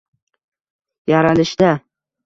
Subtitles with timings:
[1.07, 1.69] Yaralishda